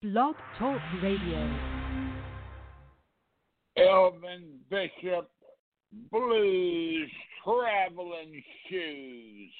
Blog 0.00 0.36
Talk 0.60 0.80
Radio. 1.02 1.50
Elvin 3.76 4.60
Bishop 4.70 5.28
Blues 6.12 7.10
Traveling 7.42 8.40
Shoes. 8.70 9.50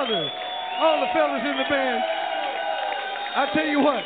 brothers, 0.00 0.30
all 0.80 1.00
the 1.00 1.12
fellas 1.12 1.42
in 1.44 1.56
the 1.58 1.68
band. 1.68 2.02
I 3.36 3.52
tell 3.52 3.66
you 3.66 3.80
what, 3.80 4.02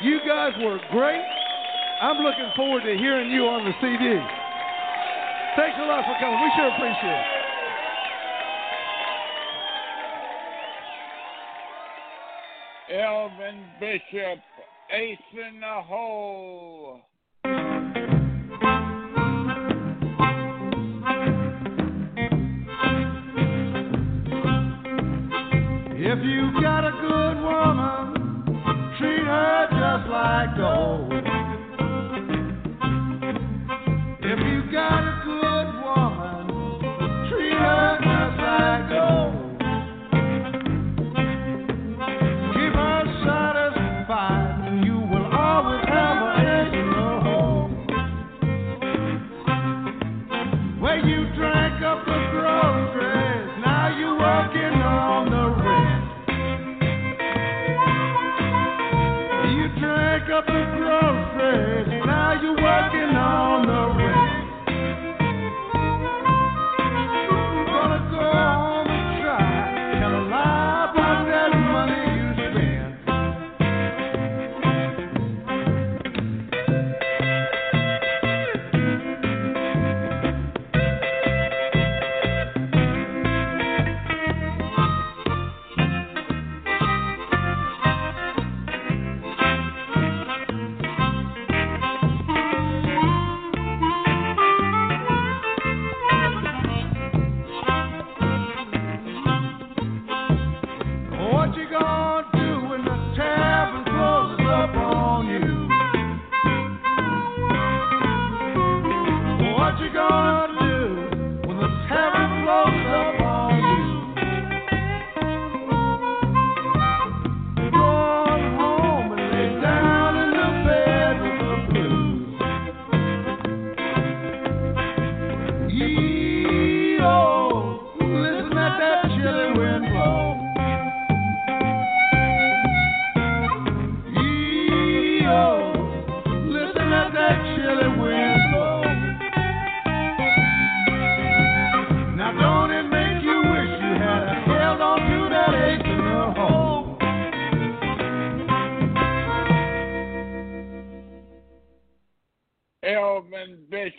you 0.00 0.18
guys 0.26 0.52
were 0.58 0.80
great. 0.90 1.22
I'm 2.00 2.22
looking 2.22 2.50
forward 2.56 2.82
to 2.84 2.96
hearing 2.96 3.30
you 3.30 3.44
on 3.44 3.64
the 3.64 3.72
CD. 3.80 4.18
Thanks 5.56 5.76
a 5.78 5.84
lot 5.84 6.04
for 6.06 6.16
coming. 6.18 6.40
We 6.40 6.50
sure 6.56 6.68
appreciate 6.72 7.12
it. 7.12 7.26
Elvin 13.04 13.64
Bishop, 13.80 14.38
Ace 14.92 15.18
in 15.32 15.60
the 15.60 15.82
Hole. 15.82 17.00
If 26.16 26.22
you 26.22 26.62
got 26.62 26.86
a 26.86 26.92
good 26.92 27.42
woman, 27.42 28.44
treat 28.98 29.26
her 29.26 29.66
just 29.68 30.08
like 30.08 30.56
gold. 30.56 31.12
If 34.22 34.38
you 34.38 34.70
got 34.70 35.02
a 35.02 35.23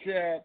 Chad 0.05 0.43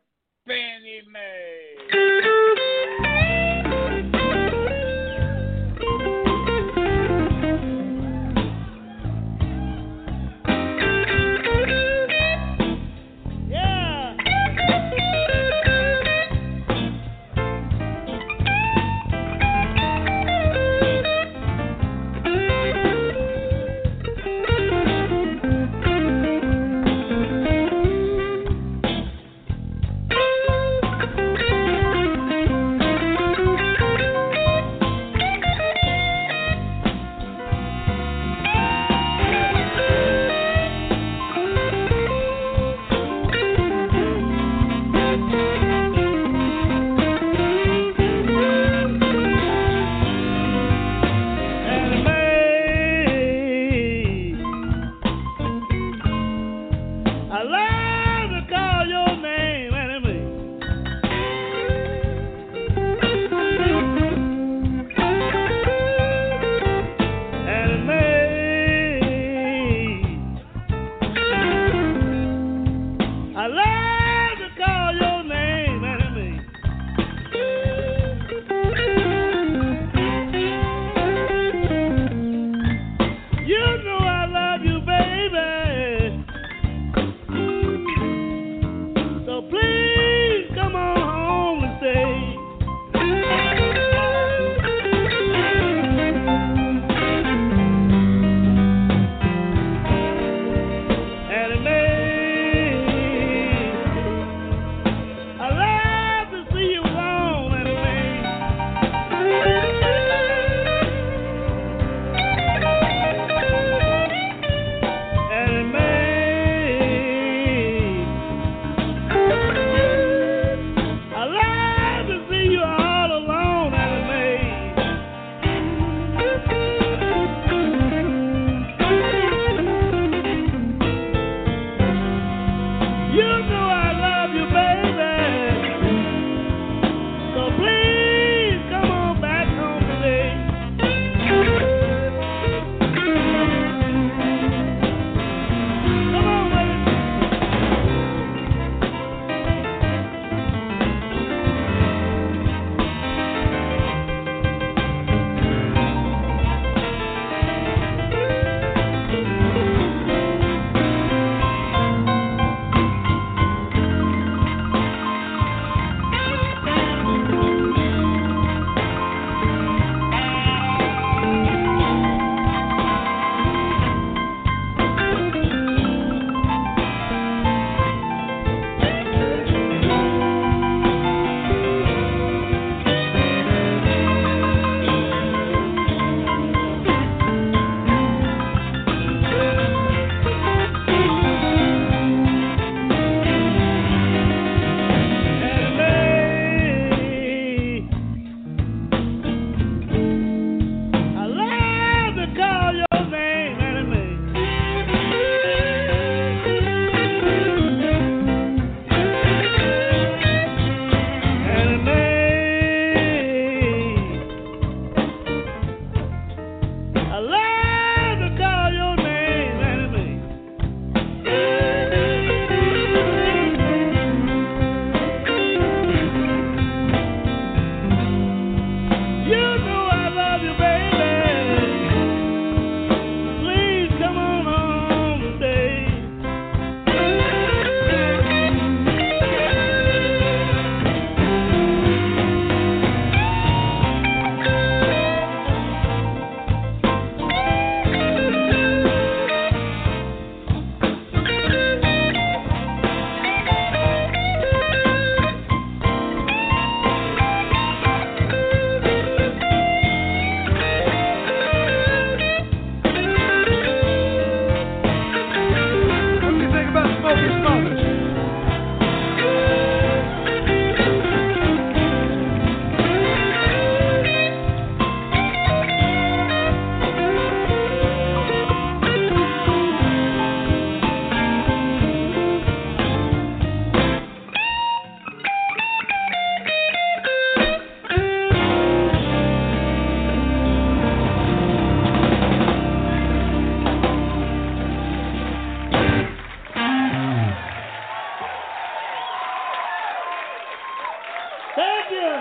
Thank 301.61 301.93
you. 301.93 302.13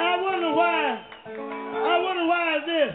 I 0.00 0.16
wonder 0.22 0.52
why. 0.56 1.04
I 1.28 1.98
wonder 2.00 2.24
why 2.24 2.56
is 2.56 2.64
this? 2.64 2.94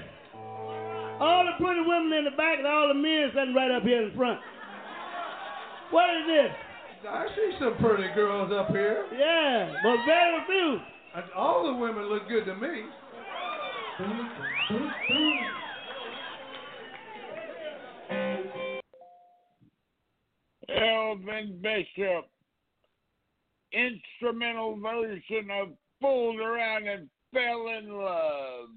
All 1.19 1.46
the 1.46 1.63
pretty 1.63 1.81
women 1.81 2.12
in 2.17 2.24
the 2.24 2.31
back 2.31 2.57
and 2.57 2.65
all 2.65 2.88
the 2.88 2.96
men 2.96 3.29
sitting 3.36 3.53
right 3.53 3.69
up 3.69 3.84
here 3.84 4.01
in 4.07 4.15
front. 4.17 4.39
What 5.91 6.10
is 6.10 6.25
this? 6.25 6.51
I 7.07 7.27
see 7.36 7.51
some 7.60 7.77
pretty 7.77 8.12
girls 8.15 8.51
up 8.51 8.69
here. 8.69 9.05
Yeah, 9.13 9.74
but 9.84 10.03
very 10.07 10.43
few. 10.48 10.79
All 11.36 11.67
the 11.67 11.74
women 11.77 12.05
look 12.10 12.27
good 12.27 12.46
to 12.46 12.55
me. 12.55 12.89
Elvin 21.08 21.60
Bishop. 21.62 22.30
Instrumental 23.72 24.80
version 24.80 25.50
of 25.52 25.70
Fooled 26.02 26.40
Around 26.40 26.88
and 26.88 27.10
Fell 27.34 27.68
in 27.78 27.92
Love. 27.92 28.70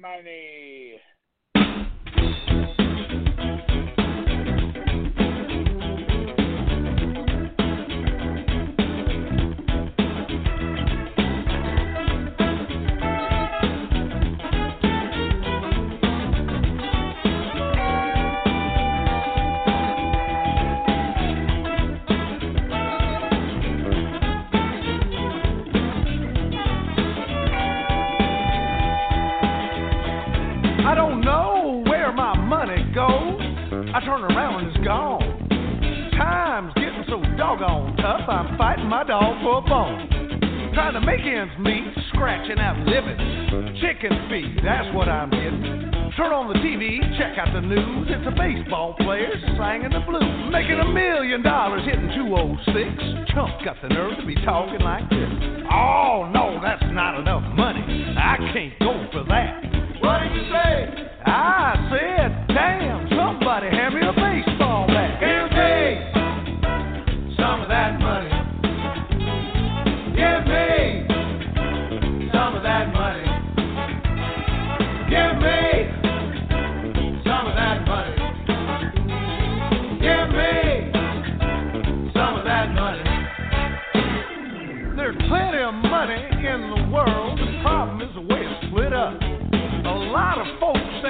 Money. 0.00 0.65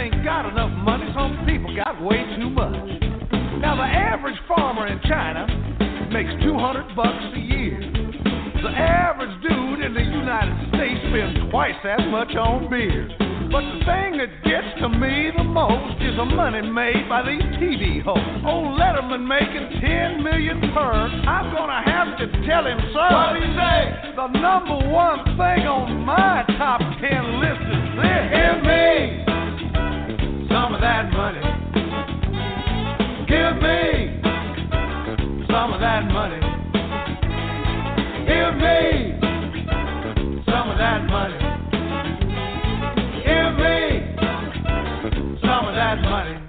Ain't 0.07 0.25
got 0.25 0.47
enough 0.47 0.71
money. 0.85 1.07
Some 1.15 1.35
people 1.47 1.75
got 1.75 2.01
way 2.03 2.23
too 2.39 2.51
much. 2.51 2.75
Now 3.59 3.75
the 3.75 3.89
average 3.89 4.39
farmer 4.47 4.87
in 4.87 5.01
China 5.03 5.47
makes 6.13 6.31
200 6.45 6.95
bucks 6.95 7.27
a 7.35 7.41
year. 7.43 7.81
The 8.63 8.71
average 8.71 9.35
dude 9.43 9.83
in 9.83 9.95
the 9.95 10.07
United 10.07 10.55
States 10.71 11.01
spends 11.11 11.51
twice 11.51 11.81
as 11.83 12.07
much 12.11 12.31
on 12.39 12.71
beer. 12.71 13.11
But 13.51 13.63
the 13.63 13.79
thing 13.87 14.19
that 14.19 14.31
gets 14.43 14.71
to 14.83 14.89
me 14.91 15.31
the 15.37 15.45
most 15.45 16.03
is 16.03 16.15
the 16.19 16.25
money 16.25 16.63
made 16.63 17.09
by 17.09 17.27
these 17.27 17.47
TV 17.59 18.03
hosts. 18.03 18.47
Old 18.47 18.79
Letterman 18.79 19.27
making 19.27 19.81
10 19.81 20.23
million 20.23 20.61
per. 20.75 20.93
I'm 21.27 21.51
gonna 21.55 21.83
have 21.83 22.19
to 22.19 22.27
tell 22.47 22.67
him, 22.67 22.79
sir. 22.95 23.11
What 23.11 23.35
do 23.35 23.43
you 23.43 23.55
say? 23.59 24.15
The 24.15 24.29
number 24.39 24.79
one 24.87 25.35
thing 25.35 25.67
on 25.67 26.05
my 26.07 26.45
top 26.59 26.79
10 26.79 27.43
list 27.43 27.63
is 27.75 27.87
this. 27.99 28.23
Give 28.35 28.63
me 28.67 29.26
of 30.77 30.83
that 30.83 31.11
money. 31.11 31.41
Give 33.27 33.57
me 33.63 34.21
some 35.49 35.73
of 35.73 35.81
that 35.81 36.05
money. 36.13 36.41
Give 38.27 38.55
me 38.61 39.17
some 40.45 40.69
of 40.69 40.77
that 40.77 41.07
money. 41.09 41.39
Give 43.25 43.53
me 43.57 43.81
some 45.41 45.65
of 45.67 45.75
that 45.75 45.99
money. 46.03 46.46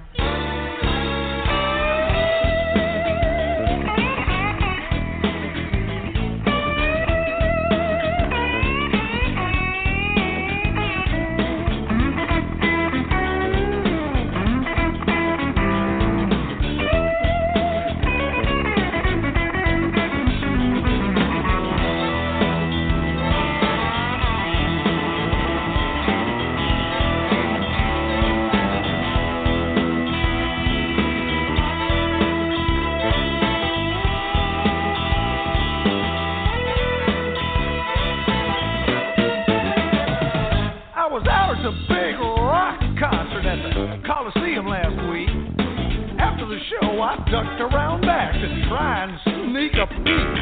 The 46.58 46.64
show, 46.80 47.00
I 47.00 47.16
ducked 47.30 47.60
around 47.60 48.02
back 48.02 48.32
to 48.34 48.48
try 48.68 49.04
and 49.04 49.14
sneak 49.22 49.74
a 49.74 49.86
peek. 49.86 50.34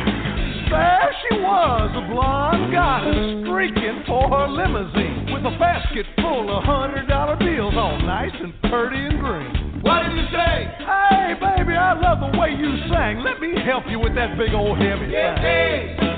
There 0.71 1.13
she 1.23 1.39
was, 1.41 1.91
a 1.95 2.13
blonde 2.13 2.73
goddess 2.73 3.45
streaking 3.45 4.03
for 4.07 4.29
her 4.29 4.49
limousine 4.49 5.33
with 5.33 5.45
a 5.45 5.55
basket 5.59 6.07
full 6.17 6.57
of 6.57 6.65
hundred 6.65 7.07
dollar 7.09 7.37
bills, 7.37 7.75
all 7.77 7.99
nice 8.01 8.35
and 8.35 8.55
pretty 8.71 8.99
and 8.99 9.21
green. 9.21 9.83
What 9.83 10.03
did 10.03 10.17
you 10.17 10.27
say? 10.33 10.73
Hey, 10.81 11.35
baby, 11.39 11.77
I 11.77 11.93
love 11.95 12.19
the 12.21 12.39
way 12.39 12.51
you 12.51 12.73
sang. 12.89 13.21
Let 13.21 13.41
me 13.41 13.53
help 13.65 13.85
you 13.89 14.01
with 14.01 14.15
that 14.17 14.37
big 14.39 14.55
old 14.55 14.79
heavy 14.79 15.13
thing. 15.13 16.16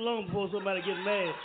long 0.00 0.26
before 0.26 0.48
somebody 0.52 0.82
gets 0.82 1.00
mad. 1.00 1.39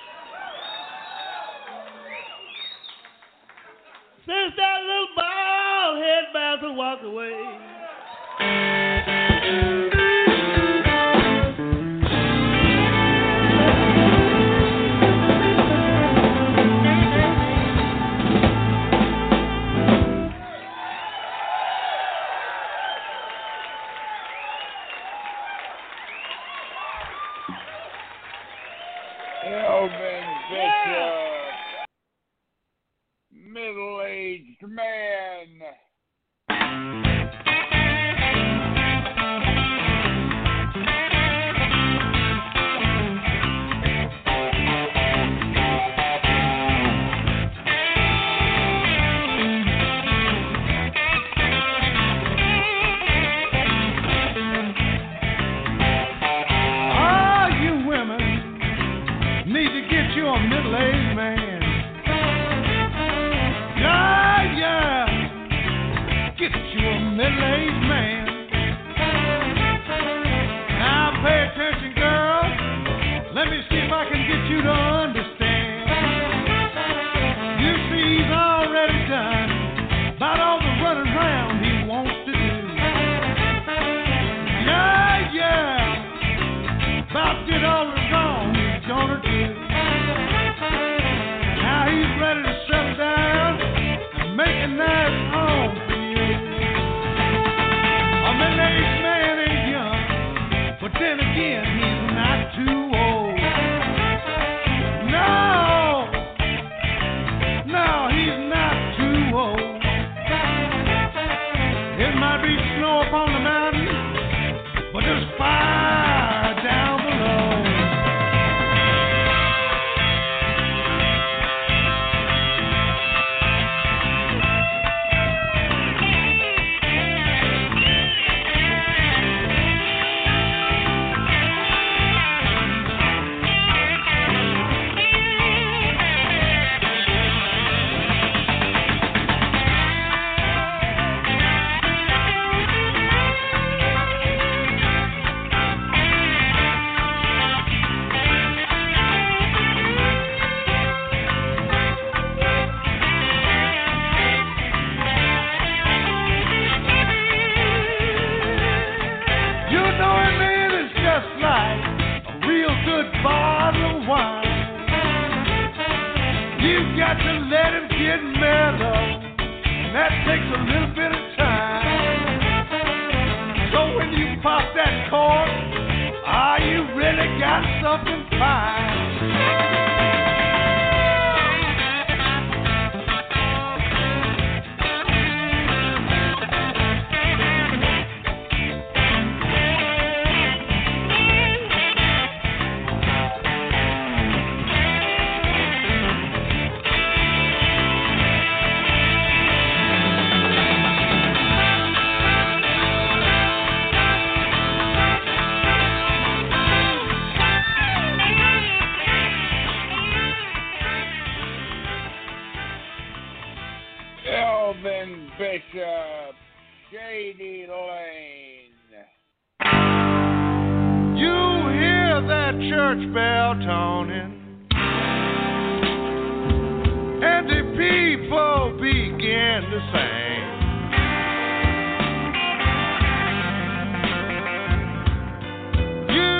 You 236.07 236.31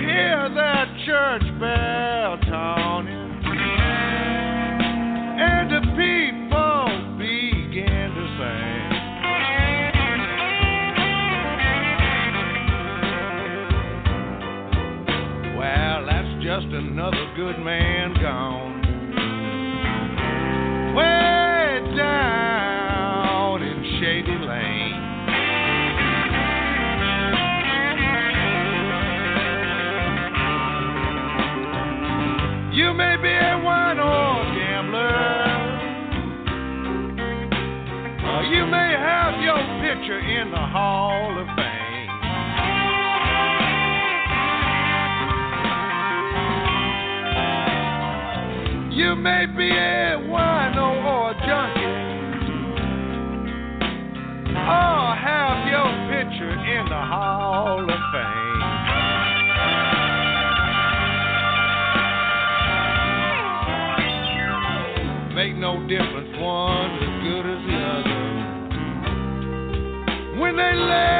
hear 0.00 0.48
that 0.54 0.86
church 1.06 1.46
bell 1.60 2.38
tolling, 2.50 3.42
and 5.40 5.70
the 5.70 5.80
people 5.96 6.86
begin 7.18 8.08
to 8.14 8.24
sing. 8.38 8.90
Well, 15.56 15.98
that's 16.06 16.32
just 16.42 16.66
another 16.66 17.26
good 17.36 17.58
man 17.58 18.14
gone. 18.20 18.82
Well, 20.94 21.33
You 32.74 32.92
may 32.92 33.16
be 33.22 33.28
a 33.28 33.62
wine 33.64 34.00
or 34.00 34.44
gambler. 34.52 34.98
Or 38.26 38.42
you 38.42 38.66
may 38.66 38.96
have 38.98 39.40
your 39.40 39.62
picture 39.80 40.18
in 40.18 40.50
the 40.50 40.56
Hall 40.56 41.38
of 41.38 41.46
Fame. 41.54 42.10
You 48.90 49.14
may 49.14 49.46
be 49.46 49.70
a 49.70 50.18
wino 50.26 51.04
or 51.04 51.30
a 51.30 51.34
junkie, 51.46 51.94
or 54.50 55.14
have 55.14 55.68
your 55.70 55.90
picture 56.10 56.50
in 56.76 56.86
the 56.86 57.02
Hall 57.06 57.88
of 57.88 58.00
Fame. 58.12 58.33
make 65.44 65.56
no 65.56 65.76
difference. 65.86 66.28
One's 66.40 67.02
as 67.02 67.22
good 67.22 67.44
as 67.44 67.60
the 67.68 67.76
other. 67.96 68.20
When 70.40 70.56
they 70.56 70.72
left. 70.74 71.13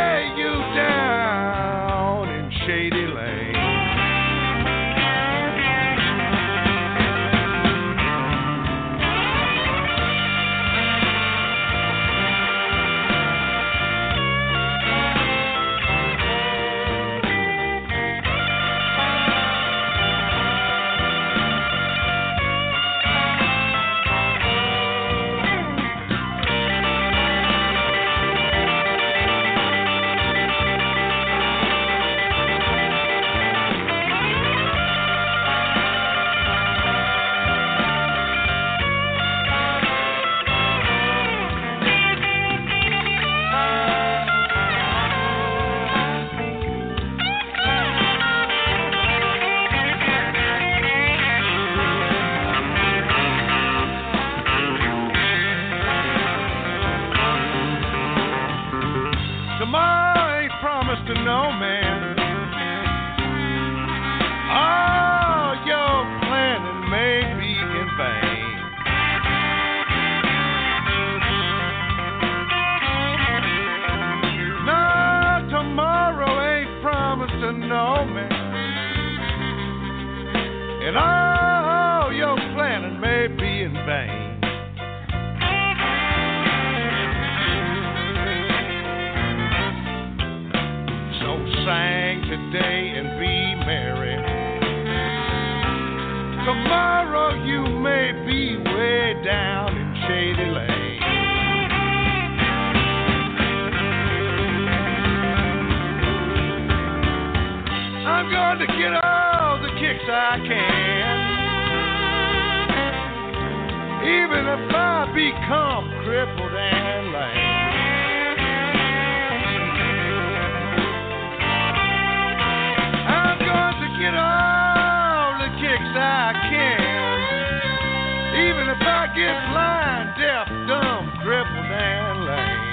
wicked, 129.14 129.36
blind, 129.52 130.14
deaf, 130.18 130.48
dumb, 130.66 131.12
crippled, 131.22 131.70
and 131.70 132.24
lame. 132.24 132.64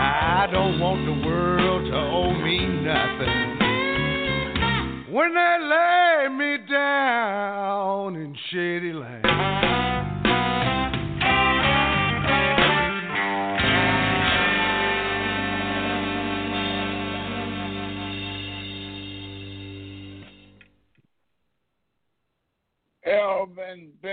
I 0.00 0.46
don't 0.52 0.78
want 0.78 1.04
the 1.04 1.12
world 1.26 1.90
to 1.90 1.96
owe 1.96 2.32
me 2.40 2.66
nothing. 2.84 3.56
When 5.12 5.34
they 5.34 5.56
lay 5.60 6.28
me 6.36 6.58
down 6.70 8.16
in 8.16 8.36
shady 8.50 8.92
land. 8.92 9.17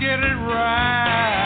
get 0.00 0.20
it 0.20 0.36
right. 0.44 1.45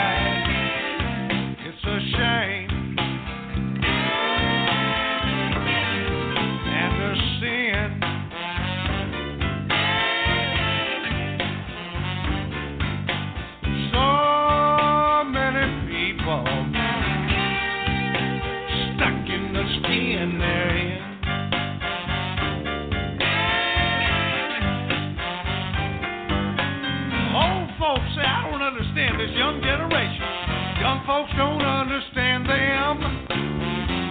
don't 31.37 31.61
understand 31.61 32.45
them. 32.45 32.99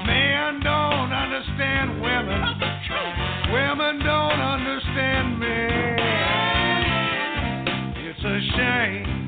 Men 0.06 0.60
don't 0.60 1.12
understand 1.12 2.00
women. 2.00 2.42
Women 3.52 3.98
don't 4.04 4.40
understand 4.40 5.38
men. 5.38 5.98
It's 7.96 8.24
a 8.24 8.40
shame. 8.56 9.19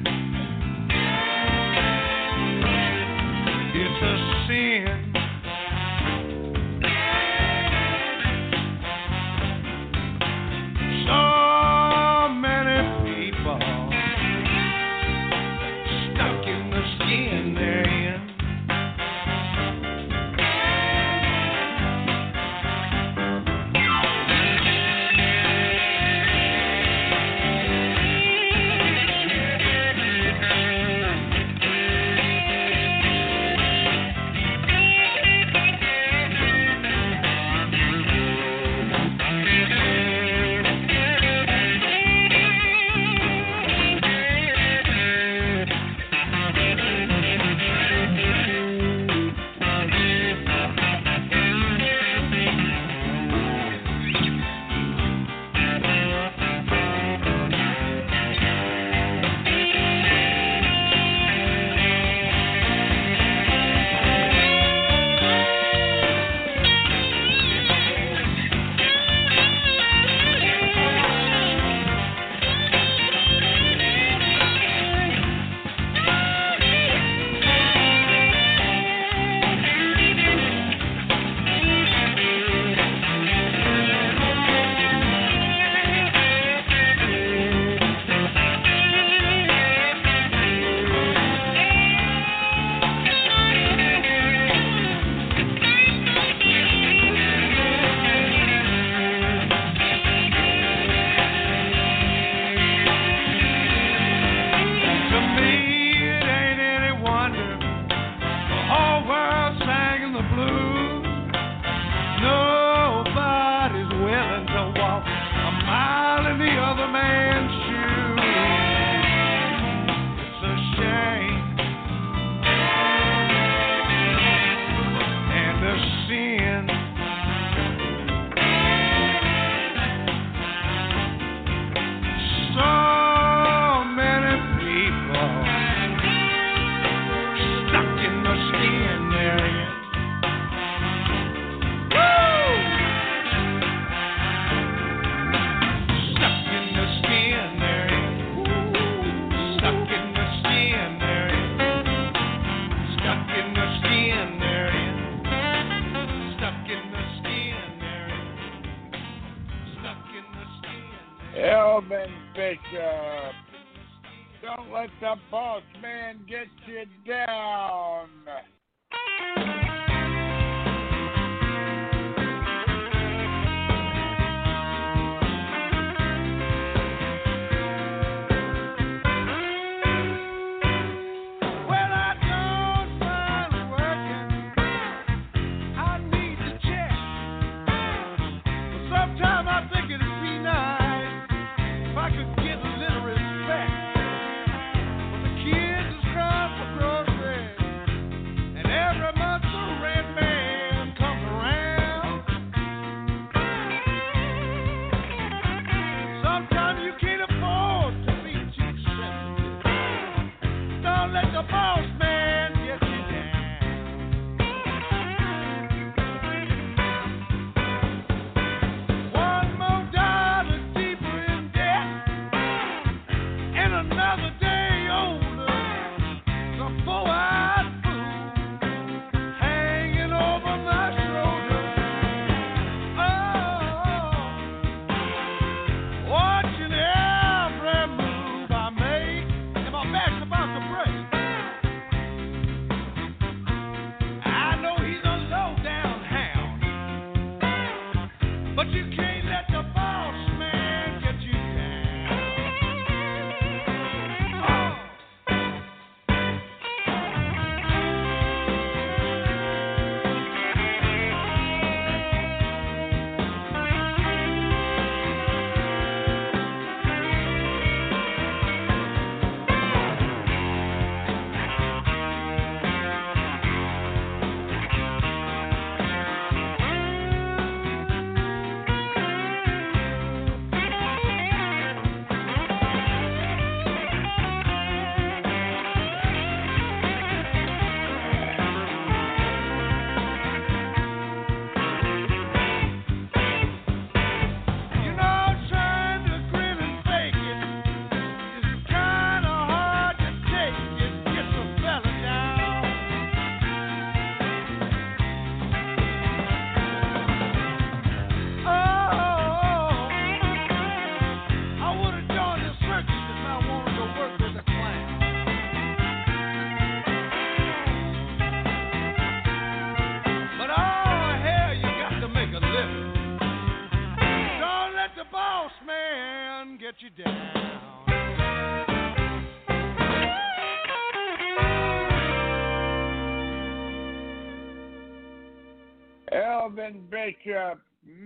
Bishop, 337.24 337.60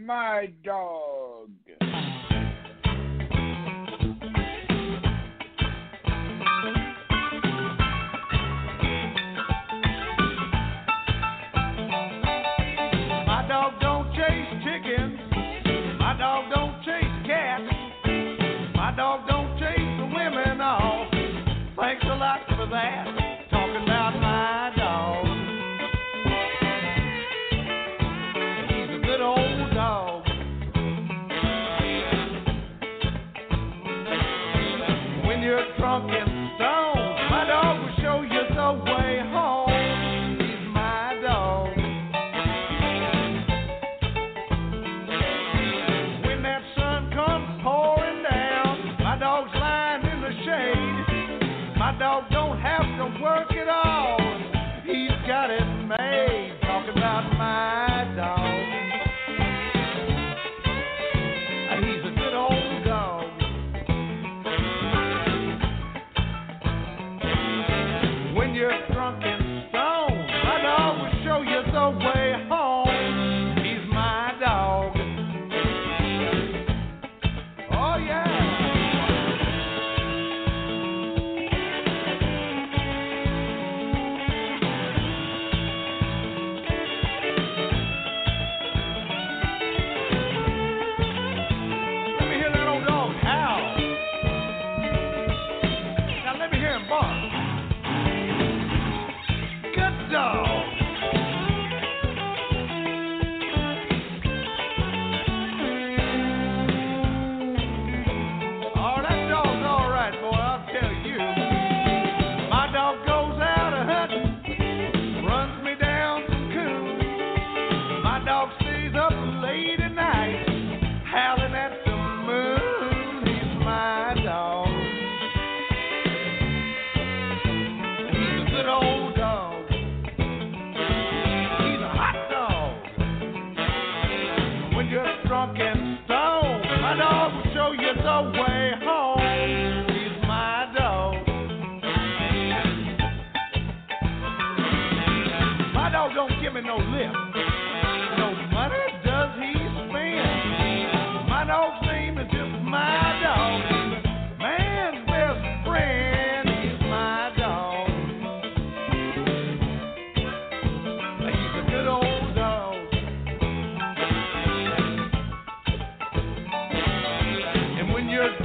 my 0.05 0.49
dog. 0.65 1.16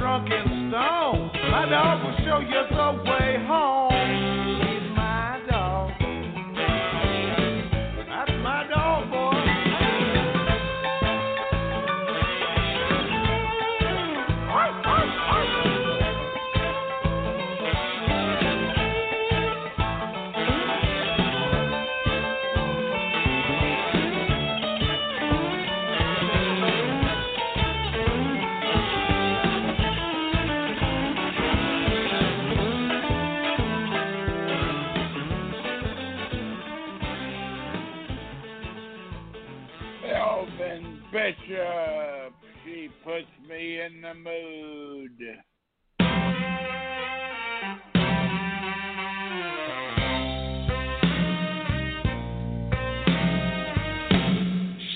drunk 0.02 0.30
and 0.32 0.72
stoned. 0.72 1.32
My 1.52 1.70
dog 1.70 2.04
will 2.04 2.18
show 2.26 2.40
you 2.40 2.62
the 2.76 3.04
way 3.06 3.38
home. 3.46 3.71
in 43.94 44.02
the 44.02 44.14
mood. 44.14 45.20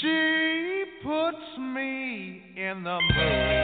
She 0.01 0.83
puts 1.03 1.57
me 1.59 2.41
in 2.55 2.83
the 2.83 2.99
mood. 3.15 3.54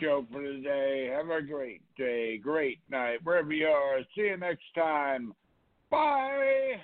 show 0.00 0.26
for 0.32 0.42
today. 0.42 1.10
Have 1.14 1.30
a 1.30 1.42
great 1.42 1.82
day, 1.96 2.38
great 2.38 2.78
night, 2.90 3.18
wherever 3.22 3.52
you 3.52 3.66
are. 3.66 4.00
See 4.14 4.22
you 4.22 4.36
next 4.36 4.64
time. 4.74 5.34
Bye. 5.90 6.80